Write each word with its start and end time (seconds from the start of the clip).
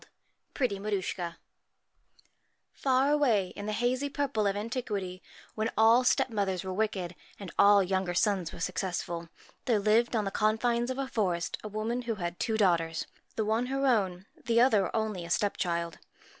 66 0.01 0.15
PRETTY 0.55 0.79
MARUSCHKA 0.79 1.35
LR 2.83 3.11
away 3.13 3.47
in 3.49 3.67
the 3.67 3.71
hazy 3.71 4.09
purple 4.09 4.47
of 4.47 4.55
antiquity, 4.57 5.21
when 5.53 5.69
all 5.77 6.03
stepmothers 6.03 6.63
were 6.63 6.73
wicked, 6.73 7.13
and 7.39 7.51
all 7.59 7.83
younger 7.83 8.15
sons 8.15 8.51
were 8.51 8.59
successful, 8.59 9.29
there 9.65 9.77
lived 9.77 10.15
on 10.15 10.25
the 10.25 10.31
confines 10.31 10.89
of 10.89 10.97
a 10.97 11.07
forest 11.07 11.59
a 11.63 11.67
woman 11.67 12.01
who 12.01 12.15
had 12.15 12.39
two 12.39 12.57
daughters: 12.57 13.05
the 13.35 13.45
one 13.45 13.67
her 13.67 13.85
own, 13.85 14.25
the 14.45 14.59
other 14.59 14.89
only 14.95 15.23
a 15.23 15.29
step 15.29 15.55
child. 15.55 15.99